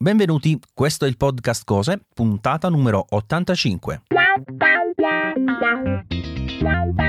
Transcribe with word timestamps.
Benvenuti, 0.00 0.56
questo 0.74 1.06
è 1.06 1.08
il 1.08 1.16
podcast 1.16 1.64
Cose, 1.64 2.00
puntata 2.14 2.68
numero 2.68 3.04
85. 3.08 4.02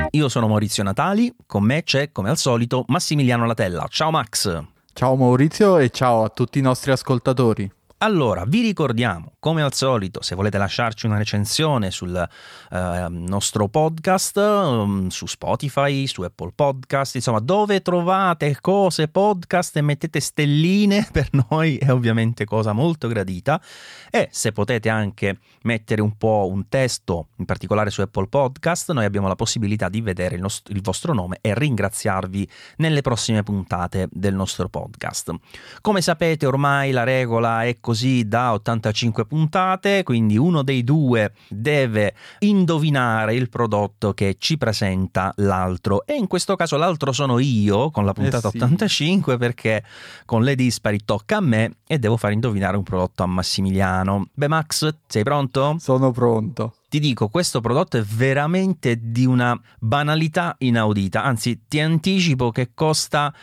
Io 0.09 0.27
sono 0.27 0.47
Maurizio 0.47 0.81
Natali, 0.81 1.31
con 1.45 1.63
me 1.65 1.83
c'è, 1.83 2.11
come 2.11 2.31
al 2.31 2.37
solito, 2.37 2.85
Massimiliano 2.87 3.45
Latella. 3.45 3.85
Ciao 3.89 4.09
Max! 4.09 4.63
Ciao 4.91 5.15
Maurizio 5.15 5.77
e 5.77 5.91
ciao 5.91 6.23
a 6.23 6.29
tutti 6.29 6.57
i 6.57 6.63
nostri 6.63 6.89
ascoltatori. 6.89 7.71
Allora, 8.01 8.45
vi 8.47 8.61
ricordiamo, 8.61 9.33
come 9.39 9.61
al 9.61 9.73
solito, 9.73 10.21
se 10.21 10.33
volete 10.33 10.57
lasciarci 10.57 11.05
una 11.05 11.17
recensione 11.17 11.91
sul 11.91 12.15
eh, 12.15 13.07
nostro 13.09 13.67
podcast, 13.67 14.37
um, 14.37 15.09
su 15.09 15.25
Spotify, 15.25 16.07
su 16.07 16.21
Apple 16.21 16.53
Podcast, 16.55 17.15
insomma, 17.15 17.39
dove 17.39 17.81
trovate 17.81 18.55
cose 18.61 19.09
podcast 19.09 19.75
e 19.75 19.81
mettete 19.81 20.21
stelline, 20.21 21.07
per 21.11 21.27
noi 21.49 21.75
è 21.75 21.91
ovviamente 21.91 22.45
cosa 22.45 22.71
molto 22.71 23.09
gradita. 23.09 23.61
E 24.09 24.29
se 24.31 24.53
potete 24.53 24.87
anche 24.87 25.39
mettere 25.63 26.01
un 26.01 26.15
po' 26.15 26.47
un 26.49 26.69
testo, 26.69 27.27
in 27.35 27.43
particolare 27.43 27.89
su 27.89 27.99
Apple 27.99 28.27
Podcast, 28.27 28.93
noi 28.93 29.03
abbiamo 29.03 29.27
la 29.27 29.35
possibilità 29.35 29.89
di 29.89 29.99
vedere 29.99 30.35
il, 30.35 30.41
nostro, 30.41 30.73
il 30.73 30.81
vostro 30.81 31.13
nome 31.13 31.39
e 31.41 31.53
ringraziarvi 31.53 32.49
nelle 32.77 33.01
prossime 33.01 33.43
puntate 33.43 34.07
del 34.09 34.35
nostro 34.35 34.69
podcast. 34.69 35.33
Come 35.81 35.99
sapete, 35.99 36.45
ormai 36.45 36.91
la 36.91 37.03
regola 37.03 37.65
è 37.65 37.77
così 37.89 38.27
da 38.27 38.53
85 38.53 39.25
puntate, 39.25 40.03
quindi 40.03 40.37
uno 40.37 40.61
dei 40.61 40.83
due 40.83 41.33
deve 41.47 42.13
indovinare 42.39 43.33
il 43.33 43.49
prodotto 43.49 44.13
che 44.13 44.35
ci 44.37 44.59
presenta 44.59 45.33
l'altro 45.37 46.05
e 46.05 46.13
in 46.13 46.27
questo 46.27 46.55
caso 46.55 46.77
l'altro 46.77 47.11
sono 47.11 47.39
io 47.39 47.89
con 47.89 48.05
la 48.05 48.13
puntata 48.13 48.49
Eh 48.49 48.51
sì. 48.51 48.57
85 48.57 49.37
perché 49.37 49.83
con 50.25 50.43
le 50.43 50.53
dispari 50.53 50.99
tocca 51.03 51.37
a 51.37 51.41
me 51.41 51.77
e 51.87 51.97
devo 51.97 52.15
far 52.15 52.31
indovinare 52.31 52.77
un 52.77 52.83
prodotto 52.83 53.23
a 53.23 53.25
Massimiliano. 53.25 54.27
Beh 54.35 54.47
Max, 54.47 54.93
sei 55.07 55.23
pronto? 55.23 55.77
Sono 55.79 56.11
pronto. 56.11 56.75
Ti 56.89 56.99
dico, 56.99 57.27
questo 57.29 57.59
prodotto 57.59 57.97
è 57.97 58.03
veramente 58.03 58.99
di 59.01 59.25
una 59.25 59.59
banalità 59.79 60.53
inaudita, 60.59 61.23
anzi 61.23 61.61
ti 61.67 61.79
anticipo 61.79 62.51
che 62.51 62.69
costa... 62.75 63.33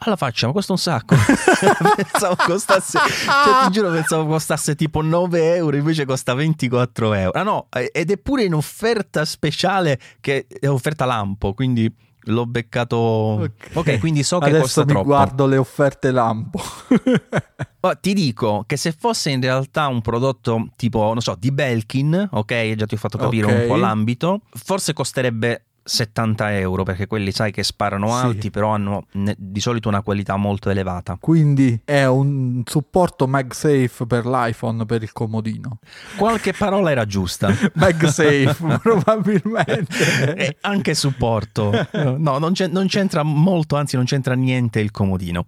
Alla 0.00 0.16
faccia, 0.16 0.46
ma 0.46 0.52
costa 0.52 0.72
un 0.72 0.78
sacco. 0.78 1.16
pensavo 1.96 2.36
costasse, 2.36 2.98
cioè, 2.98 3.64
ti 3.66 3.72
giuro, 3.72 3.90
pensavo 3.90 4.26
costasse 4.26 4.74
tipo 4.74 5.02
9 5.02 5.54
euro, 5.56 5.76
invece 5.76 6.04
costa 6.04 6.34
24 6.34 7.12
euro. 7.14 7.38
Ah 7.38 7.42
no, 7.42 7.66
ed 7.92 8.10
è 8.10 8.16
pure 8.16 8.44
in 8.44 8.54
offerta 8.54 9.24
speciale, 9.24 9.98
che 10.20 10.46
è 10.48 10.68
offerta 10.68 11.04
lampo, 11.04 11.52
quindi 11.52 11.92
l'ho 12.28 12.46
beccato. 12.46 12.96
Ok, 13.74 13.98
quindi 13.98 14.22
so 14.22 14.38
che 14.38 14.46
Adesso 14.46 14.60
costa 14.62 14.80
mi 14.84 14.86
troppo. 14.92 15.04
guardo 15.06 15.46
le 15.46 15.56
offerte 15.56 16.10
lampo. 16.10 16.60
Oh, 17.86 17.96
ti 18.00 18.14
dico 18.14 18.64
che 18.66 18.76
se 18.76 18.90
fosse 18.90 19.30
in 19.30 19.40
realtà 19.40 19.86
un 19.86 20.00
prodotto 20.00 20.70
tipo, 20.74 21.04
non 21.04 21.20
so, 21.20 21.36
di 21.38 21.52
Belkin, 21.52 22.30
ok, 22.32 22.74
già 22.74 22.84
ti 22.84 22.94
ho 22.94 22.98
fatto 22.98 23.16
capire 23.16 23.46
Ok. 23.46 23.52
un 23.60 23.66
po' 23.68 23.76
l'ambito, 23.76 24.40
forse 24.50 24.92
costerebbe 24.92 25.65
70 25.86 26.58
euro 26.58 26.82
perché 26.82 27.06
quelli 27.06 27.30
sai 27.30 27.52
che 27.52 27.62
sparano 27.62 28.08
Sì. 28.08 28.12
alti, 28.24 28.50
però 28.50 28.70
hanno 28.70 29.06
ne- 29.12 29.36
di 29.38 29.60
solito 29.60 29.88
una 29.88 30.02
qualità 30.02 30.36
molto 30.36 30.68
elevata. 30.68 31.16
Quindi 31.20 31.80
è 31.84 32.04
un 32.06 32.62
supporto 32.66 33.26
MagSafe 33.28 34.04
per 34.06 34.26
l'iPhone 34.26 34.84
per 34.84 35.02
il 35.04 35.12
comodino. 35.12 35.78
Qualche 36.16 36.52
parola 36.52 36.90
era 36.90 37.04
giusta. 37.06 37.48
MagSafe 37.74 38.78
probabilmente. 38.82 40.34
E 40.34 40.56
anche 40.62 40.94
supporto. 40.94 41.70
No, 41.92 42.38
non, 42.38 42.52
c'è- 42.52 42.68
non 42.68 42.86
c'entra 42.88 43.22
molto, 43.22 43.76
anzi 43.76 43.96
non 43.96 44.04
c'entra 44.04 44.34
niente 44.34 44.80
il 44.80 44.90
comodino. 44.90 45.46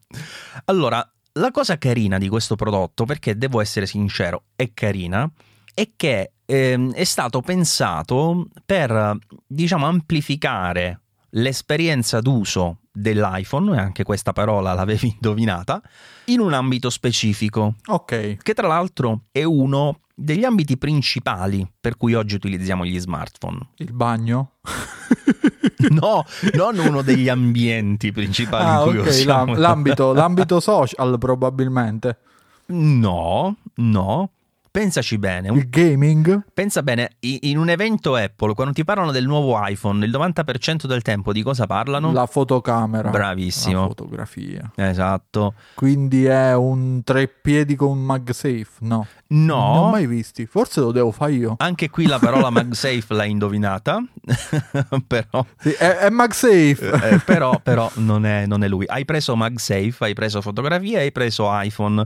Allora, 0.67 1.07
la 1.33 1.51
cosa 1.51 1.79
carina 1.79 2.19
di 2.19 2.29
questo 2.29 2.55
prodotto, 2.57 3.05
perché 3.05 3.37
devo 3.37 3.61
essere 3.61 3.87
sincero, 3.87 4.45
è 4.57 4.71
carina, 4.75 5.29
è 5.75 5.91
che 5.97 6.33
ehm, 6.51 6.93
è 6.95 7.05
stato 7.05 7.41
pensato 7.43 8.49
per, 8.65 9.17
diciamo, 9.47 9.87
amplificare 9.87 11.01
l'esperienza 11.33 12.21
d'uso 12.21 12.79
dell'iPhone, 12.91 13.77
e 13.77 13.79
anche 13.79 14.03
questa 14.03 14.33
parola 14.33 14.73
l'avevi 14.73 15.09
indovinata, 15.21 15.83
in 16.27 16.41
un 16.41 16.55
ambito 16.55 16.89
specifico 16.91 17.75
Ok. 17.87 18.39
che 18.43 18.55
tra 18.55 18.67
l'altro 18.67 19.25
è 19.31 19.45
uno 19.45 20.01
degli 20.15 20.45
ambiti 20.45 20.77
principali 20.79 21.71
per 21.81 21.97
cui 21.97 22.15
oggi 22.15 22.35
utilizziamo 22.35 22.85
gli 22.85 22.99
smartphone. 22.99 23.59
Il 23.77 23.93
bagno. 23.93 24.53
No, 25.91 26.25
non 26.55 26.77
uno 26.79 27.03
degli 27.03 27.29
ambienti 27.29 28.11
principali 28.11 28.65
Ah, 28.65 28.83
in 28.85 28.89
cui 28.91 28.99
ok. 28.99 29.07
usiamo. 29.07 29.53
l'am- 29.53 29.61
l'ambito, 29.61 30.13
l'ambito 30.15 30.59
social 30.61 31.17
probabilmente. 31.19 32.19
No, 32.67 33.57
no. 33.77 34.31
Pensaci 34.71 35.19
bene, 35.19 35.49
un- 35.49 35.57
Il 35.57 35.69
gaming. 35.71 36.45
pensa 36.55 36.83
bene, 36.83 37.13
in 37.21 37.57
un 37.59 37.69
evento 37.71 38.15
Apple, 38.15 38.55
quando 38.55 38.73
ti 38.75 38.85
parlano 38.85 39.11
del 39.13 39.25
nuovo 39.27 39.59
iPhone, 39.65 40.05
il 40.05 40.11
90% 40.11 40.87
del 40.87 41.03
tempo 41.03 41.33
di 41.33 41.43
cosa 41.43 41.67
parlano? 41.67 42.13
La 42.13 42.27
fotocamera. 42.27 43.11
Bravissimo. 43.11 43.81
La 43.81 43.87
fotografia. 43.87 44.71
Esatto. 44.75 45.55
Quindi 45.75 46.25
è 46.27 46.55
un 46.55 47.03
tre 47.03 47.29
piedi 47.29 47.75
con 47.77 47.99
MagSafe? 47.99 48.67
No. 48.81 49.07
Non 49.31 49.45
No, 49.47 49.57
ho 49.57 49.91
mai 49.91 50.07
visti. 50.07 50.47
Forse 50.47 50.81
lo 50.81 50.91
devo 50.91 51.11
fare 51.11 51.33
io. 51.33 51.55
anche 51.59 51.91
qui 51.91 52.07
la 52.07 52.19
parola 52.19 52.49
MagSafe 52.51 53.13
l'hai 53.15 53.31
indovinata, 53.31 54.03
però 55.07 55.45
Sì, 55.59 55.71
è, 55.71 55.97
è 55.97 56.11
MagSafe. 56.11 56.91
Eh, 57.11 57.19
però, 57.25 57.59
però 57.63 57.91
non, 57.97 58.25
è, 58.25 58.47
non 58.47 58.63
è 58.65 58.69
lui. 58.69 58.85
Hai 58.87 59.05
preso 59.05 59.35
MagSafe, 59.37 59.97
hai 60.05 60.15
preso 60.15 60.41
fotografia, 60.41 61.01
hai 61.01 61.13
preso 61.13 61.49
iPhone. 61.51 62.05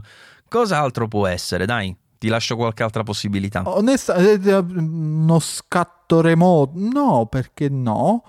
Cos'altro 0.49 1.07
può 1.07 1.25
essere? 1.27 1.65
Dai, 1.65 1.95
ti 2.23 2.29
lascio 2.29 2.55
qualche 2.55 2.83
altra 2.83 3.03
possibilità. 3.03 3.63
Onestamente, 3.65 4.53
uno 4.53 5.39
scatto 5.39 6.21
remoto. 6.21 6.71
No, 6.75 7.25
perché 7.29 7.67
no? 7.67 8.23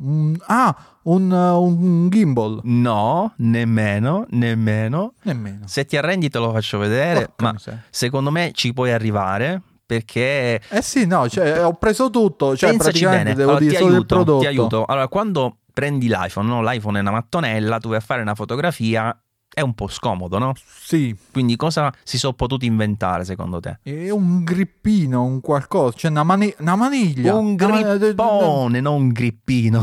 Mm, 0.00 0.34
ah, 0.46 0.76
un, 1.02 1.32
uh, 1.32 1.60
un 1.60 2.08
gimbal. 2.10 2.60
No, 2.62 3.32
nemmeno, 3.38 4.24
nemmeno. 4.30 5.14
Nemmeno. 5.22 5.66
Se 5.66 5.84
ti 5.84 5.96
arrendi 5.96 6.28
te 6.28 6.38
lo 6.38 6.52
faccio 6.52 6.78
vedere, 6.78 7.24
Porca 7.24 7.42
ma 7.42 7.52
miseria. 7.54 7.82
secondo 7.90 8.30
me 8.30 8.52
ci 8.54 8.72
puoi 8.72 8.92
arrivare 8.92 9.60
perché... 9.84 10.60
Eh 10.68 10.82
sì, 10.82 11.06
no, 11.06 11.28
cioè, 11.28 11.64
ho 11.64 11.72
preso 11.72 12.08
tutto. 12.08 12.56
Cioè, 12.56 12.70
pensaci 12.70 13.04
bene, 13.04 13.34
devo 13.34 13.50
Allora, 13.50 13.64
dire 13.64 13.72
ti, 13.72 13.78
solo 13.78 13.88
il 13.88 13.94
aiuto, 13.96 14.14
prodotto. 14.14 14.40
ti 14.42 14.46
aiuto. 14.46 14.84
Allora, 14.84 15.08
quando 15.08 15.56
prendi 15.72 16.06
l'iPhone, 16.06 16.46
no? 16.46 16.62
l'iPhone 16.62 16.98
è 16.98 17.00
una 17.00 17.10
mattonella, 17.10 17.78
tu 17.80 17.88
vai 17.88 17.98
a 17.98 18.00
fare 18.00 18.22
una 18.22 18.36
fotografia, 18.36 19.20
è 19.52 19.60
un 19.62 19.74
po' 19.74 19.88
scomodo, 19.88 20.38
no? 20.38 20.54
Sì, 20.80 21.14
Quindi 21.32 21.56
cosa 21.56 21.92
si 22.04 22.18
sono 22.18 22.34
potuti 22.34 22.66
inventare 22.66 23.24
secondo 23.24 23.58
te? 23.60 23.78
è 23.82 24.10
un 24.10 24.44
grippino, 24.44 25.24
un 25.24 25.40
qualcosa. 25.40 25.96
Cioè, 25.96 26.10
una, 26.10 26.22
mani- 26.22 26.54
una 26.58 26.76
maniglia. 26.76 27.34
Un 27.34 27.56
Una 27.60 27.96
grippone, 27.96 28.80
non 28.80 28.94
un 28.94 29.08
grippino. 29.08 29.82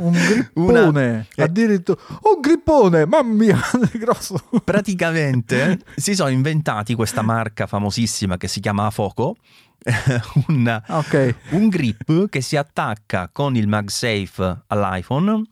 Un 0.00 0.12
grippone. 0.28 1.26
eh. 1.34 1.42
Addirittura. 1.42 2.00
Un 2.08 2.40
grippone, 2.40 3.06
mamma 3.06 3.32
mia, 3.32 3.58
è 3.92 3.96
grosso. 3.98 4.36
Praticamente 4.64 5.78
si 5.96 6.14
sono 6.14 6.28
inventati 6.30 6.94
questa 6.94 7.22
marca 7.22 7.66
famosissima 7.66 8.36
che 8.36 8.46
si 8.48 8.60
chiama 8.60 8.90
Foco, 8.90 9.36
un, 10.48 10.82
Ok. 10.88 11.34
un 11.50 11.68
grip 11.68 12.28
che 12.28 12.40
si 12.40 12.56
attacca 12.56 13.30
con 13.32 13.56
il 13.56 13.66
MagSafe 13.68 14.64
all'iPhone 14.66 15.42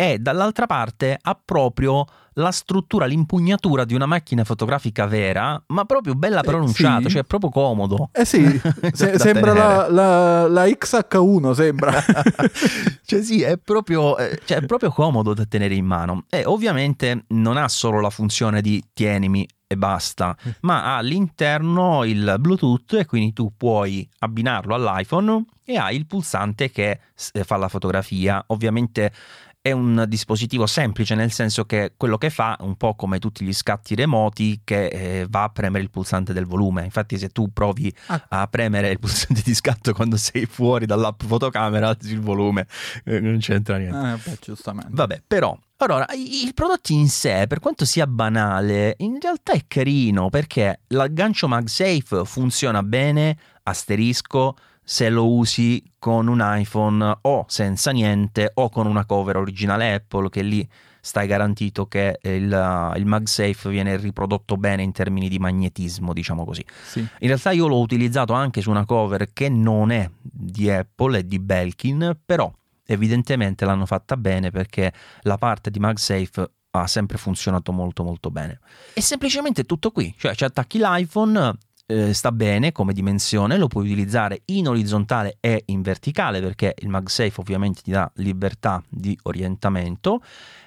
e 0.00 0.18
dall'altra 0.18 0.64
parte 0.64 1.18
ha 1.20 1.38
proprio 1.44 2.06
la 2.34 2.52
struttura, 2.52 3.04
l'impugnatura 3.04 3.84
di 3.84 3.92
una 3.92 4.06
macchina 4.06 4.44
fotografica 4.44 5.04
vera, 5.04 5.62
ma 5.66 5.84
proprio 5.84 6.14
bella 6.14 6.40
Eh, 6.40 6.44
pronunciata, 6.44 7.02
sì. 7.02 7.16
cioè 7.16 7.24
proprio 7.24 7.50
comodo. 7.50 8.08
Eh 8.12 8.24
sì, 8.24 8.42
se- 8.94 9.18
sembra 9.18 9.52
la, 9.52 9.88
la- 9.90 10.48
la 10.48 10.64
XH1, 10.64 11.52
sembra. 11.52 11.92
cioè 13.04 13.22
sì, 13.22 13.42
è 13.42 13.58
proprio, 13.58 14.16
eh, 14.16 14.40
cioè, 14.44 14.58
è 14.58 14.64
proprio 14.66 14.90
comodo 14.90 15.34
da 15.34 15.44
tenere 15.44 15.74
in 15.74 15.84
mano. 15.84 16.24
E 16.30 16.44
ovviamente 16.46 17.24
non 17.28 17.58
ha 17.58 17.68
solo 17.68 18.00
la 18.00 18.10
funzione 18.10 18.62
di 18.62 18.82
tienimi 18.94 19.46
e 19.66 19.76
basta, 19.76 20.34
ma 20.62 20.84
ha 20.84 20.96
all'interno 20.96 22.04
il 22.04 22.36
Bluetooth 22.38 22.94
e 22.94 23.04
quindi 23.04 23.34
tu 23.34 23.52
puoi 23.56 24.08
abbinarlo 24.20 24.74
all'iPhone 24.74 25.44
e 25.64 25.76
hai 25.76 25.96
il 25.96 26.06
pulsante 26.06 26.70
che 26.70 27.00
s- 27.14 27.32
fa 27.44 27.56
la 27.56 27.68
fotografia. 27.68 28.42
Ovviamente 28.48 29.12
è 29.62 29.72
un 29.72 30.04
dispositivo 30.08 30.66
semplice 30.66 31.14
nel 31.14 31.32
senso 31.32 31.64
che 31.66 31.92
quello 31.96 32.16
che 32.16 32.30
fa 32.30 32.56
è 32.56 32.62
un 32.62 32.76
po' 32.76 32.94
come 32.94 33.18
tutti 33.18 33.44
gli 33.44 33.52
scatti 33.52 33.94
remoti 33.94 34.62
che 34.64 34.86
eh, 34.86 35.26
va 35.28 35.42
a 35.44 35.48
premere 35.50 35.82
il 35.82 35.90
pulsante 35.90 36.32
del 36.32 36.46
volume. 36.46 36.84
Infatti 36.84 37.18
se 37.18 37.28
tu 37.28 37.52
provi 37.52 37.92
Ah. 38.06 38.24
a 38.28 38.46
premere 38.46 38.90
il 38.90 38.98
pulsante 38.98 39.42
di 39.44 39.54
scatto 39.54 39.92
quando 39.92 40.16
sei 40.16 40.46
fuori 40.46 40.86
dall'app 40.86 41.22
fotocamera 41.22 41.88
alzi 41.88 42.12
il 42.12 42.20
volume, 42.20 42.66
eh, 43.04 43.20
non 43.20 43.38
c'entra 43.38 43.76
niente. 43.76 43.98
Eh, 44.28 44.30
beh, 44.30 44.38
giustamente. 44.40 44.90
Vabbè, 44.92 45.22
però 45.26 45.56
allora, 45.82 46.06
il 46.14 46.52
prodotto 46.52 46.92
in 46.92 47.08
sé, 47.08 47.46
per 47.48 47.58
quanto 47.58 47.84
sia 47.86 48.06
banale, 48.06 48.96
in 48.98 49.18
realtà 49.20 49.52
è 49.52 49.64
carino 49.66 50.28
perché 50.28 50.80
l'aggancio 50.88 51.48
MagSafe 51.48 52.24
funziona 52.26 52.82
bene, 52.82 53.36
asterisco, 53.62 54.56
se 54.90 55.08
lo 55.08 55.28
usi 55.28 55.80
con 56.00 56.26
un 56.26 56.40
iPhone 56.42 57.18
o 57.20 57.44
senza 57.46 57.92
niente 57.92 58.50
o 58.54 58.70
con 58.70 58.88
una 58.88 59.04
cover 59.04 59.36
originale 59.36 59.94
Apple 59.94 60.28
che 60.28 60.42
lì 60.42 60.68
stai 61.00 61.28
garantito 61.28 61.86
che 61.86 62.18
il, 62.20 62.92
il 62.96 63.06
MagSafe 63.06 63.70
viene 63.70 63.96
riprodotto 63.96 64.56
bene 64.56 64.82
in 64.82 64.90
termini 64.90 65.28
di 65.28 65.38
magnetismo, 65.38 66.12
diciamo 66.12 66.44
così. 66.44 66.66
Sì. 66.82 66.98
In 66.98 67.28
realtà 67.28 67.52
io 67.52 67.68
l'ho 67.68 67.78
utilizzato 67.78 68.32
anche 68.32 68.60
su 68.62 68.70
una 68.70 68.84
cover 68.84 69.32
che 69.32 69.48
non 69.48 69.92
è 69.92 70.10
di 70.20 70.68
Apple, 70.68 71.20
è 71.20 71.22
di 71.22 71.38
Belkin, 71.38 72.18
però 72.26 72.52
evidentemente 72.84 73.64
l'hanno 73.64 73.86
fatta 73.86 74.16
bene 74.16 74.50
perché 74.50 74.92
la 75.20 75.38
parte 75.38 75.70
di 75.70 75.78
MagSafe 75.78 76.50
ha 76.72 76.88
sempre 76.88 77.16
funzionato 77.16 77.70
molto 77.70 78.02
molto 78.02 78.32
bene. 78.32 78.58
E 78.92 79.00
semplicemente 79.00 79.62
tutto 79.62 79.92
qui, 79.92 80.12
cioè 80.18 80.34
ci 80.34 80.42
attacchi 80.42 80.78
l'iPhone, 80.78 81.56
eh, 81.90 82.14
sta 82.14 82.30
bene 82.30 82.70
come 82.70 82.92
dimensione, 82.92 83.56
lo 83.56 83.66
puoi 83.66 83.84
utilizzare 83.84 84.42
in 84.46 84.68
orizzontale 84.68 85.36
e 85.40 85.64
in 85.66 85.82
verticale 85.82 86.40
perché 86.40 86.74
il 86.78 86.88
MagSafe 86.88 87.40
ovviamente 87.40 87.82
ti 87.82 87.90
dà 87.90 88.10
libertà 88.16 88.82
di 88.88 89.18
orientamento 89.24 90.22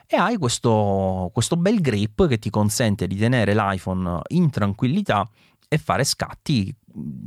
e 0.06 0.18
hai 0.18 0.38
questo, 0.38 1.30
questo 1.34 1.56
bel 1.56 1.80
grip 1.80 2.28
che 2.28 2.38
ti 2.38 2.50
consente 2.50 3.08
di 3.08 3.16
tenere 3.16 3.56
l'iPhone 3.56 4.20
in 4.30 4.50
tranquillità 4.50 5.28
e 5.68 5.78
fare 5.78 6.04
scatti 6.04 6.76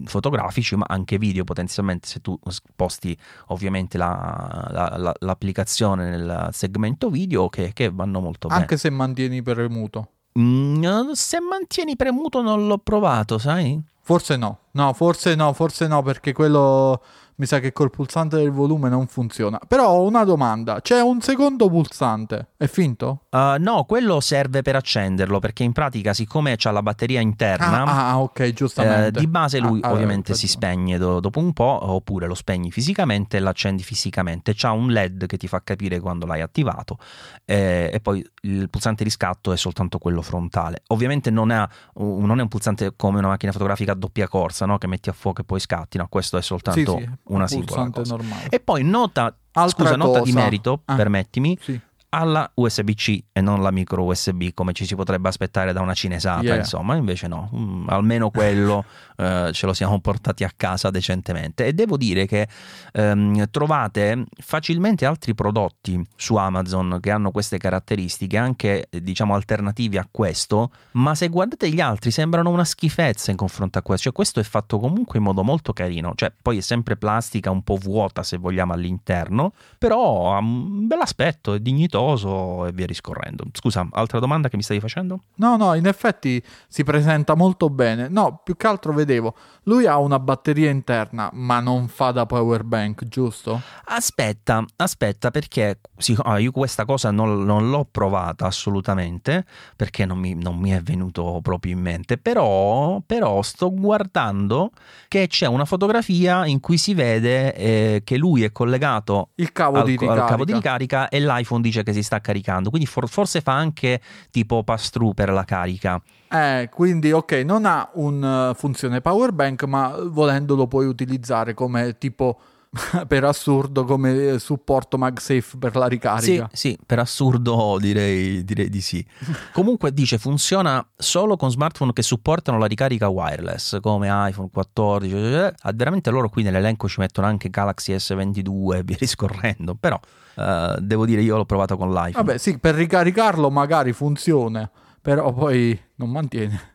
fotografici 0.05 0.77
ma 0.77 0.85
anche 0.87 1.19
video 1.19 1.43
potenzialmente 1.43 2.07
se 2.07 2.21
tu 2.21 2.39
posti 2.77 3.19
ovviamente 3.47 3.99
la, 3.99 4.69
la, 4.71 4.97
la, 4.97 5.15
l'applicazione 5.19 6.11
nel 6.11 6.51
segmento 6.53 7.11
video 7.11 7.49
che, 7.49 7.73
che 7.73 7.91
vanno 7.91 8.21
molto 8.21 8.49
Anche 8.49 8.67
bene 8.67 8.79
se 8.79 8.91
mantieni 8.91 9.43
premuto. 9.43 10.11
Mm, 10.39 11.11
se 11.13 11.41
mantieni 11.41 11.97
premuto 11.97 12.43
non 12.43 12.67
l'ho 12.67 12.79
provato 12.79 13.39
sai 13.39 13.83
Forse 14.07 14.37
no. 14.37 14.59
No, 14.71 14.93
forse 14.93 15.35
no, 15.35 15.53
forse 15.53 15.89
no, 15.89 16.01
perché 16.01 16.33
quello 16.33 17.03
mi 17.37 17.47
sa 17.47 17.59
che 17.61 17.73
col 17.73 17.91
pulsante 17.91 18.37
del 18.37 18.51
volume 18.51 18.89
non 18.89 19.07
funziona. 19.07 19.59
Però 19.67 19.89
ho 19.89 20.07
una 20.07 20.25
domanda: 20.25 20.81
c'è 20.81 21.01
un 21.01 21.21
secondo 21.21 21.69
pulsante? 21.69 22.49
È 22.57 22.67
finto? 22.67 23.23
Uh, 23.31 23.55
no, 23.59 23.85
quello 23.85 24.21
serve 24.21 24.63
per 24.63 24.77
accenderlo 24.77 25.39
perché 25.39 25.63
in 25.63 25.73
pratica, 25.73 26.15
siccome 26.15 26.55
c'ha 26.57 26.71
la 26.71 26.83
batteria 26.83 27.21
interna, 27.21 27.83
Ah, 27.85 28.11
ah, 28.11 28.21
ok, 28.21 28.41
eh, 28.41 28.53
giustamente. 28.53 29.21
di 29.21 29.27
base 29.27 29.59
lui 29.59 29.81
Ah, 29.83 29.89
ah, 29.89 29.93
ovviamente 29.93 30.31
ragione. 30.33 30.37
si 30.39 30.49
spegne 30.49 30.99
do- 30.99 31.21
dopo 31.21 31.39
un 31.41 31.53
po', 31.53 31.79
oppure 31.93 32.27
lo 32.27 32.35
spegni 32.35 32.71
fisicamente 32.71 33.37
e 33.37 33.41
l'accendi 33.41 33.83
fisicamente. 33.83 34.55
C'ha 34.55 34.71
un 34.73 34.89
LED 34.91 35.27
che 35.27 35.37
ti 35.37 35.47
fa 35.49 35.63
capire 35.63 36.01
quando 36.01 36.25
l'hai 36.27 36.41
attivato, 36.41 36.99
eh, 37.45 37.91
e 37.93 38.01
poi 38.01 38.25
il 38.43 38.71
pulsante 38.71 39.05
riscatto 39.05 39.53
è 39.53 39.57
soltanto 39.57 39.99
quello 39.99 40.23
frontale. 40.23 40.83
Ovviamente 40.89 41.31
non, 41.31 41.51
ha- 41.51 41.69
non 41.97 42.39
è 42.39 42.43
un 42.43 42.49
pulsante 42.49 42.95
come 42.97 43.19
una 43.19 43.29
macchina 43.29 43.53
fotografica 43.53 43.93
a 43.93 43.95
doppia 43.95 44.29
corsa, 44.29 44.67
no? 44.67 44.79
che 44.79 44.87
metti 44.87 45.09
a 45.09 45.13
fuoco 45.13 45.43
e 45.43 45.45
poi 45.45 45.61
scatti. 45.61 45.99
No, 45.99 46.07
questo 46.09 46.37
è 46.37 46.41
Sì, 46.41 46.47
soltanto 46.47 46.97
sì, 46.99 47.09
una 47.29 47.43
un 47.43 47.49
singola 47.49 47.91
cosa. 47.91 48.17
normale. 48.17 48.49
E 48.49 48.61
poi 48.61 48.83
nota, 48.85 49.37
Altra 49.53 49.85
scusa, 49.85 49.97
nota 49.97 50.21
di 50.21 50.33
merito, 50.33 50.83
Ah. 50.85 50.95
permettimi, 50.97 51.57
Sì. 51.61 51.81
Alla 52.11 52.51
USB-C 52.55 53.25
e 53.33 53.41
non 53.41 53.63
la 53.63 53.71
micro 53.71 54.05
USB 54.05 54.49
come 54.55 54.73
ci 54.73 54.87
si 54.87 54.95
potrebbe 54.95 55.29
aspettare 55.29 55.73
da 55.73 55.81
una 55.81 55.95
cinesata, 55.95 56.43
Yeah. 56.43 56.57
insomma, 56.57 56.95
invece 56.97 57.27
no, 57.29 57.51
Mm, 57.55 57.89
almeno 57.89 58.31
quello 58.31 58.85
eh, 59.17 59.51
ce 59.53 59.67
lo 59.67 59.73
siamo 59.73 59.99
portati 60.01 60.45
a 60.45 60.53
casa 60.57 60.91
decentemente. 60.91 61.67
E 61.67 61.73
devo 61.73 61.97
dire 61.97 62.27
che 62.27 62.49
ehm, 62.93 63.49
trovate 63.51 64.25
facilmente 64.41 65.07
altri 65.07 65.35
prodotti 65.35 66.01
su 66.17 66.37
Amazon 66.37 66.99
che 67.01 67.11
hanno 67.11 67.31
queste 67.31 67.59
caratteristiche, 67.59 68.37
anche 68.37 68.89
diciamo 68.91 69.35
alternativi 69.35 69.99
a 69.99 70.07
questo, 70.11 70.71
ma 70.93 71.15
se 71.15 71.29
guardate 71.29 71.69
gli 71.71 71.81
altri 71.81 72.11
sembrano 72.11 72.51
una 72.51 72.65
schifezza 72.65 73.31
in 73.31 73.37
confronto 73.37 73.79
a 73.79 73.83
questo, 73.83 74.05
cioè 74.05 74.13
questo 74.13 74.41
è 74.41 74.43
fatto 74.45 74.79
comunque 74.79 75.19
in 75.19 75.25
modo 75.25 75.43
molto 75.43 75.73
carino, 75.73 76.13
cioè 76.15 76.33
poi 76.41 76.59
è 76.59 76.63
sempre 76.63 76.97
plastica 76.97 77.51
un 77.51 77.63
po' 77.63 77.77
vuota 77.77 78.23
se 78.23 78.37
vogliamo 78.37 78.73
all'interno, 78.73 79.53
però 79.79 80.35
ha 80.35 80.39
un 80.39 80.87
bel 80.87 81.01
aspetto, 81.01 81.55
è 81.55 81.61
dignitoso 81.61 81.96
e 81.99 82.73
via 82.73 82.87
discorrendo. 82.87 83.45
Scusa, 83.53 83.87
altra 83.93 84.19
domanda 84.19 84.49
che 84.49 84.57
mi 84.57 84.63
stavi 84.63 84.81
facendo? 84.81 85.23
No, 85.37 85.57
no, 85.57 85.75
in 85.75 85.87
effetti 85.87 86.43
si 86.69 86.85
presenta 86.85 87.35
molto 87.35 87.71
bene. 87.71 88.09
No, 88.09 88.41
più 88.45 88.57
che 88.57 88.67
altro 88.67 88.93
vedevo, 88.93 89.35
lui 89.65 89.87
ha 89.87 89.99
una 89.99 90.19
batteria 90.19 90.71
interna, 90.71 91.31
ma 91.33 91.61
non 91.61 91.89
fa 91.89 92.11
da 92.11 92.27
power 92.27 92.63
bank, 92.65 93.05
giusto? 93.09 93.61
Aspetta, 93.85 94.65
aspetta, 94.77 95.31
perché 95.31 95.81
sì, 95.97 96.17
ah, 96.23 96.39
io 96.39 96.51
questa 96.51 96.85
cosa 96.85 97.11
non, 97.11 97.45
non 97.45 97.71
l'ho 97.71 97.87
provata 97.91 98.47
assolutamente, 98.47 99.45
perché 99.75 100.05
non 100.05 100.19
mi, 100.19 100.35
non 100.35 100.57
mi 100.59 100.71
è 100.71 100.81
venuto 100.81 101.41
proprio 101.43 101.73
in 101.73 101.81
mente, 101.81 102.19
però, 102.19 103.01
però 103.05 103.43
sto 103.43 103.73
guardando 103.73 104.71
che 105.09 105.27
c'è 105.29 105.47
una 105.47 105.65
fotografia 105.65 106.47
in 106.47 106.61
cui 106.61 106.77
si 106.79 106.95
vede 106.95 107.55
eh, 107.55 108.03
che 108.05 108.17
lui 108.17 108.45
è 108.45 108.53
collegato 108.53 109.31
Il 109.37 109.53
cavo 109.53 109.79
al, 109.79 109.85
di 109.85 109.93
al 109.95 109.99
ricarica. 109.99 110.27
cavo 110.27 110.45
di 110.45 110.53
ricarica 110.53 111.09
e 111.09 111.21
l'iPhone 111.21 111.63
dice 111.63 111.83
che 111.87 111.93
si 111.93 112.03
sta 112.03 112.21
caricando, 112.21 112.69
quindi 112.69 112.89
for- 112.89 113.09
forse 113.09 113.41
fa 113.41 113.53
anche 113.53 114.01
tipo 114.31 114.65
pass-through 114.65 115.15
per 115.15 115.31
la 115.31 115.45
carica. 115.45 116.03
Eh, 116.29 116.69
quindi 116.73 117.13
ok, 117.13 117.33
non 117.45 117.65
ha 117.65 117.89
una 117.95 118.53
funzione 118.55 119.01
power 119.01 119.31
bank, 119.33 119.63
ma 119.63 119.97
volendo 120.03 120.57
lo 120.57 120.67
puoi 120.67 120.87
utilizzare 120.87 121.55
come 121.55 121.97
tipo 121.99 122.39
per 123.09 123.25
assurdo 123.25 123.85
come 123.85 124.29
eh, 124.33 124.39
supporto 124.39 124.99
MagSafe 124.99 125.57
per 125.59 125.77
la 125.77 125.85
Sì, 125.85 125.91
ricarica. 125.91 126.49
sì, 126.53 126.79
per 126.85 126.99
assurdo 126.99 127.77
direi, 127.81 128.45
direi 128.45 128.69
di 128.69 128.81
sì. 128.81 129.05
Comunque 129.53 129.93
dice 129.93 130.19
funziona 130.19 130.87
solo 130.97 131.37
con 131.37 131.51
smartphone 131.51 131.93
che 131.93 132.03
supportano 132.03 132.59
la 132.59 132.67
ricarica 132.67 133.09
wireless 133.09 133.81
come 133.81 134.09
iPhone 134.11 134.49
14. 134.53 135.15
eh, 135.15 135.53
ah, 135.59 135.73
Veramente 135.75 136.11
loro 136.11 136.29
qui 136.29 136.43
nell'elenco 136.43 136.89
ci 136.89 137.01
mettono 137.01 137.27
anche 137.27 137.49
Galaxy 137.51 137.95
S22 137.95 138.77
e 138.77 138.83
via 138.83 138.97
discorrendo. 139.01 139.75
Però 139.75 139.99
eh, 140.37 140.77
devo 140.81 141.07
dire 141.07 141.23
io 141.23 141.37
l'ho 141.37 141.47
provato 141.47 141.77
con 141.77 141.91
l'iPhone. 141.93 142.25
Vabbè, 142.25 142.39
sì, 142.39 142.59
per 142.59 142.75
ricaricarlo 142.75 143.51
magari 143.51 143.93
funziona, 143.93 144.71
però 145.01 145.33
poi 145.33 145.79
non 145.97 146.11
mantiene. 146.11 146.75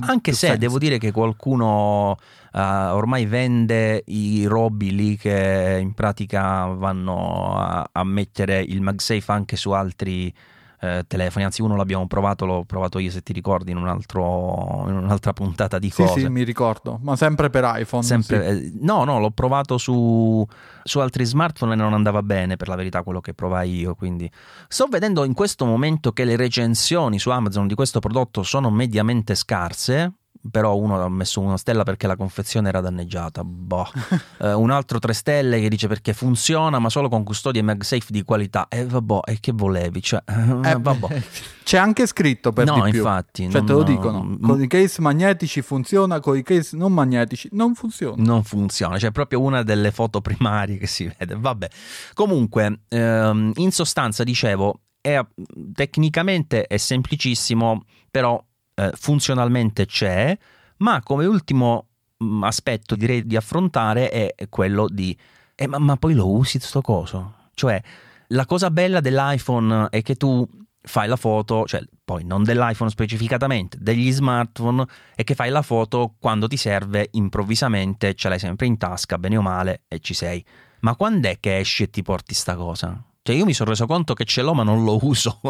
Anche 0.00 0.32
se 0.32 0.46
senso. 0.46 0.56
devo 0.58 0.78
dire 0.78 0.98
che 0.98 1.10
qualcuno 1.10 2.16
eh, 2.52 2.60
ormai 2.60 3.26
vende 3.26 4.02
i 4.06 4.44
robi 4.46 4.94
lì 4.94 5.16
che 5.16 5.78
in 5.80 5.94
pratica 5.94 6.66
vanno 6.66 7.56
a, 7.56 7.88
a 7.90 8.04
mettere 8.04 8.60
il 8.60 8.80
MagSafe 8.80 9.32
anche 9.32 9.56
su 9.56 9.70
altri 9.70 10.32
eh, 10.80 11.04
telefoni. 11.06 11.44
Anzi, 11.44 11.62
uno 11.62 11.76
l'abbiamo 11.76 12.06
provato, 12.06 12.44
l'ho 12.46 12.64
provato 12.64 12.98
io 12.98 13.10
se 13.10 13.22
ti 13.22 13.32
ricordi 13.32 13.70
in, 13.70 13.76
un 13.76 13.88
altro- 13.88 14.84
in 14.88 14.94
un'altra 14.96 15.32
puntata 15.32 15.78
di 15.78 15.90
Sì, 15.90 16.02
cose. 16.02 16.20
sì, 16.20 16.28
mi 16.28 16.42
ricordo, 16.42 16.98
ma 17.02 17.16
sempre 17.16 17.50
per 17.50 17.70
iPhone. 17.76 18.02
Sempre- 18.02 18.56
sì. 18.58 18.64
eh, 18.66 18.72
no, 18.80 19.04
no, 19.04 19.18
l'ho 19.18 19.30
provato 19.30 19.78
su, 19.78 20.46
su 20.82 20.98
altri 21.00 21.24
smartphone 21.24 21.72
e 21.74 21.76
non 21.76 21.92
andava 21.92 22.22
bene 22.22 22.56
per 22.56 22.68
la 22.68 22.76
verità 22.76 23.02
quello 23.02 23.20
che 23.20 23.34
provai 23.34 23.74
io. 23.78 23.94
Quindi 23.94 24.30
sto 24.68 24.86
vedendo 24.86 25.24
in 25.24 25.34
questo 25.34 25.64
momento 25.66 26.12
che 26.12 26.24
le 26.24 26.36
recensioni 26.36 27.18
su 27.18 27.30
Amazon 27.30 27.66
di 27.66 27.74
questo 27.74 28.00
prodotto 28.00 28.42
sono 28.42 28.70
mediamente 28.70 29.34
scarse. 29.34 30.12
Però 30.50 30.74
uno 30.76 31.02
ha 31.02 31.08
messo 31.10 31.40
una 31.40 31.58
stella 31.58 31.82
perché 31.82 32.06
la 32.06 32.16
confezione 32.16 32.68
era 32.68 32.80
danneggiata. 32.80 33.44
Boh. 33.44 33.86
Eh, 34.42 34.54
un 34.54 34.70
altro 34.70 34.98
tre 34.98 35.12
stelle 35.12 35.60
che 35.60 35.68
dice 35.68 35.86
perché 35.86 36.14
funziona, 36.14 36.78
ma 36.78 36.88
solo 36.88 37.10
con 37.10 37.24
custodia 37.24 37.60
e 37.60 37.64
MagSafe 37.64 38.06
di 38.08 38.22
qualità. 38.22 38.68
E 38.68 38.86
vabbè, 38.86 39.18
e 39.26 39.36
che 39.38 39.52
volevi? 39.52 40.00
Cioè, 40.02 40.22
Eh, 40.64 40.76
vabbè. 40.80 41.22
C'è 41.62 41.76
anche 41.76 42.06
scritto 42.06 42.52
per 42.52 42.64
No, 42.64 42.82
di 42.84 42.90
più. 42.90 43.00
infatti. 43.00 43.42
Cioè, 43.50 43.60
non- 43.60 43.66
te 43.66 43.72
lo 43.74 43.82
dicono. 43.82 44.22
mm, 44.24 44.40
Con 44.42 44.62
i 44.62 44.66
case 44.66 45.02
magnetici 45.02 45.60
funziona, 45.60 46.20
con 46.20 46.38
i 46.38 46.42
case 46.42 46.74
non 46.76 46.92
magnetici 46.94 47.48
non 47.52 47.74
funziona. 47.74 48.22
non 48.22 48.42
funziona, 48.44 48.98
cioè 48.98 49.10
è 49.10 49.12
proprio 49.12 49.40
una 49.40 49.62
delle 49.62 49.90
foto 49.90 50.22
primarie 50.22 50.78
che 50.78 50.86
si 50.86 51.12
vede. 51.18 51.36
Vabbè, 51.38 51.68
comunque, 52.14 52.80
ehm, 52.88 53.52
in 53.56 53.72
sostanza, 53.72 54.24
dicevo, 54.24 54.80
è, 55.02 55.20
tecnicamente 55.74 56.66
è 56.66 56.76
semplicissimo, 56.76 57.84
però 58.10 58.42
eh, 58.80 58.92
funzionalmente 58.94 59.86
c'è, 59.86 60.36
ma 60.78 61.02
come 61.02 61.26
ultimo 61.26 61.88
mh, 62.16 62.44
aspetto 62.44 62.96
direi 62.96 63.26
di 63.26 63.36
affrontare 63.36 64.08
è 64.10 64.48
quello 64.48 64.88
di, 64.88 65.16
eh, 65.54 65.66
ma, 65.66 65.78
ma 65.78 65.96
poi 65.96 66.14
lo 66.14 66.30
usi 66.30 66.58
sto 66.58 66.80
coso? 66.80 67.34
Cioè, 67.54 67.80
la 68.28 68.46
cosa 68.46 68.70
bella 68.70 69.00
dell'iPhone 69.00 69.88
è 69.90 70.02
che 70.02 70.14
tu 70.14 70.48
fai 70.82 71.08
la 71.08 71.16
foto, 71.16 71.66
cioè 71.66 71.82
poi 72.04 72.24
non 72.24 72.42
dell'iPhone 72.42 72.90
specificatamente, 72.90 73.76
degli 73.80 74.10
smartphone, 74.10 74.84
e 75.14 75.24
che 75.24 75.34
fai 75.34 75.50
la 75.50 75.62
foto 75.62 76.14
quando 76.18 76.48
ti 76.48 76.56
serve 76.56 77.08
improvvisamente, 77.12 78.14
ce 78.14 78.28
l'hai 78.28 78.38
sempre 78.38 78.66
in 78.66 78.78
tasca, 78.78 79.18
bene 79.18 79.36
o 79.36 79.42
male, 79.42 79.82
e 79.88 80.00
ci 80.00 80.14
sei. 80.14 80.44
Ma 80.80 80.96
quando 80.96 81.28
è 81.28 81.38
che 81.38 81.58
esci 81.58 81.82
e 81.82 81.90
ti 81.90 82.02
porti 82.02 82.32
sta 82.34 82.56
cosa? 82.56 83.04
Cioè 83.22 83.36
io 83.36 83.44
mi 83.44 83.52
sono 83.52 83.70
reso 83.70 83.86
conto 83.86 84.14
che 84.14 84.24
ce 84.24 84.40
l'ho 84.40 84.54
ma 84.54 84.62
non 84.62 84.82
lo 84.82 84.98
uso. 85.02 85.40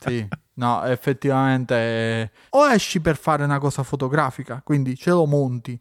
Sì, 0.00 0.26
no, 0.54 0.84
effettivamente. 0.84 1.74
eh, 1.74 2.30
O 2.50 2.66
esci 2.70 3.00
per 3.00 3.16
fare 3.16 3.44
una 3.44 3.58
cosa 3.58 3.82
fotografica, 3.82 4.60
quindi 4.64 4.96
ce 4.96 5.10
lo 5.10 5.26
monti 5.26 5.78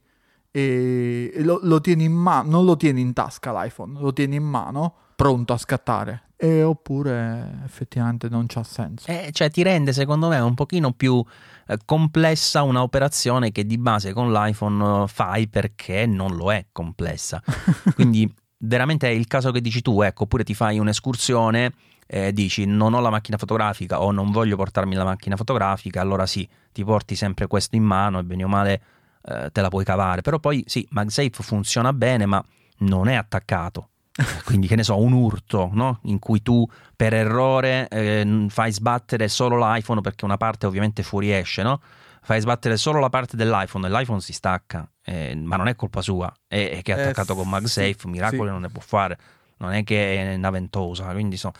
e 0.55 1.33
lo, 1.37 1.59
lo 1.63 1.81
tieni 1.81 2.03
in 2.03 2.13
mano, 2.13 2.49
non 2.49 2.65
lo 2.65 2.77
tieni 2.77 3.01
in 3.01 3.13
tasca 3.13 3.51
l'iPhone, 3.51 3.99
lo 3.99 4.13
tieni 4.13 4.35
in 4.35 4.43
mano, 4.43 4.93
pronto 5.15 5.53
a 5.53 5.57
scattare. 5.57 6.21
E 6.35 6.61
oppure 6.61 7.61
effettivamente 7.65 8.27
non 8.29 8.45
c'ha 8.47 8.63
senso. 8.63 9.09
Eh, 9.09 9.29
cioè 9.31 9.49
ti 9.49 9.63
rende 9.63 9.93
secondo 9.93 10.27
me 10.27 10.37
un 10.39 10.53
pochino 10.55 10.91
più 10.91 11.23
eh, 11.67 11.77
complessa 11.85 12.63
una 12.63 12.83
operazione 12.83 13.51
che 13.51 13.65
di 13.65 13.77
base 13.77 14.13
con 14.13 14.31
l'iPhone 14.31 15.03
eh, 15.03 15.07
fai 15.07 15.47
perché 15.47 16.05
non 16.05 16.35
lo 16.35 16.51
è 16.51 16.65
complessa. 16.71 17.41
Quindi 17.95 18.31
veramente 18.57 19.07
è 19.07 19.11
il 19.11 19.25
caso 19.25 19.51
che 19.51 19.61
dici 19.61 19.81
tu, 19.81 20.01
ecco, 20.01 20.23
oppure 20.23 20.43
ti 20.43 20.53
fai 20.53 20.77
un'escursione, 20.79 21.71
eh, 22.07 22.33
dici 22.33 22.65
non 22.65 22.93
ho 22.93 22.99
la 22.99 23.09
macchina 23.09 23.37
fotografica 23.37 24.01
o 24.01 24.11
non 24.11 24.31
voglio 24.31 24.55
portarmi 24.55 24.95
la 24.95 25.03
macchina 25.03 25.35
fotografica, 25.35 26.01
allora 26.01 26.25
sì, 26.25 26.47
ti 26.71 26.83
porti 26.83 27.15
sempre 27.15 27.47
questo 27.47 27.75
in 27.75 27.83
mano 27.83 28.19
e 28.19 28.23
bene 28.23 28.43
o 28.43 28.47
male 28.47 28.81
eh, 29.25 29.49
te 29.51 29.61
la 29.61 29.69
puoi 29.69 29.85
cavare. 29.85 30.21
Però 30.21 30.39
poi 30.39 30.63
sì, 30.67 30.85
MagSafe 30.91 31.43
funziona 31.43 31.93
bene, 31.93 32.25
ma 32.25 32.43
non 32.79 33.07
è 33.07 33.15
attaccato. 33.15 33.89
Quindi, 34.45 34.67
che 34.67 34.75
ne 34.75 34.83
so, 34.83 34.99
un 34.99 35.13
urto 35.13 35.69
no? 35.73 35.99
in 36.03 36.19
cui 36.19 36.41
tu 36.41 36.67
per 36.95 37.13
errore 37.13 37.87
eh, 37.87 38.45
fai 38.49 38.71
sbattere 38.71 39.27
solo 39.27 39.57
l'iPhone 39.57 40.01
perché 40.01 40.25
una 40.25 40.37
parte 40.37 40.65
ovviamente 40.65 41.03
fuoriesce, 41.03 41.63
no? 41.63 41.81
Fai 42.25 42.39
sbattere 42.39 42.77
solo 42.77 42.99
la 42.99 43.09
parte 43.09 43.35
dell'iPhone 43.35 43.85
e 43.85 43.89
l'iPhone 43.89 44.21
si 44.21 44.31
stacca, 44.31 44.89
eh, 45.03 45.35
ma 45.35 45.57
non 45.57 45.67
è 45.67 45.75
colpa 45.75 46.01
sua, 46.01 46.31
è, 46.47 46.69
è 46.77 46.81
che 46.81 46.93
è 46.93 46.97
eh, 46.97 47.01
attaccato 47.01 47.35
con 47.35 47.49
MagSafe, 47.49 47.95
sì, 47.99 48.07
miracoli 48.07 48.45
sì. 48.45 48.51
non 48.51 48.61
ne 48.61 48.69
può 48.69 48.81
fare 48.81 49.17
non 49.63 49.73
è 49.73 49.83
che 49.83 50.15
è 50.15 50.35
una 50.35 50.49
ventosa, 50.49 51.05
quindi 51.11 51.37
so. 51.37 51.51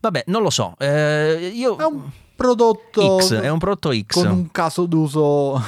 Vabbè, 0.00 0.24
non 0.26 0.42
lo 0.42 0.50
so. 0.50 0.74
Eh, 0.78 1.50
io... 1.54 1.76
È 1.76 1.84
un 1.84 2.10
prodotto 2.34 3.20
X, 3.20 3.34
è 3.34 3.48
un 3.48 3.58
prodotto 3.58 3.92
X. 3.92 4.14
Con 4.14 4.26
un 4.26 4.50
caso 4.50 4.86
d'uso 4.86 5.60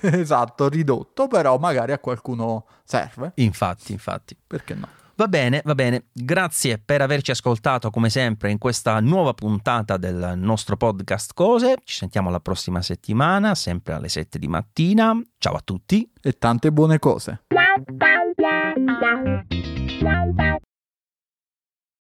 esatto, 0.00 0.68
ridotto, 0.68 1.28
però 1.28 1.58
magari 1.58 1.92
a 1.92 1.98
qualcuno 1.98 2.64
serve. 2.84 3.32
Infatti, 3.36 3.92
infatti. 3.92 4.36
Perché 4.46 4.74
no? 4.74 4.88
Va 5.18 5.28
bene, 5.28 5.62
va 5.64 5.74
bene. 5.74 6.04
Grazie 6.12 6.78
per 6.78 7.00
averci 7.00 7.30
ascoltato 7.30 7.88
come 7.88 8.10
sempre 8.10 8.50
in 8.50 8.58
questa 8.58 9.00
nuova 9.00 9.32
puntata 9.32 9.96
del 9.96 10.34
nostro 10.36 10.76
podcast 10.76 11.32
Cose. 11.32 11.76
Ci 11.84 11.94
sentiamo 11.94 12.28
la 12.28 12.40
prossima 12.40 12.82
settimana, 12.82 13.54
sempre 13.54 13.94
alle 13.94 14.10
7 14.10 14.38
di 14.38 14.46
mattina. 14.46 15.18
Ciao 15.38 15.54
a 15.54 15.62
tutti 15.64 16.06
e 16.20 16.32
tante 16.32 16.70
buone 16.70 16.98
cose. 16.98 17.44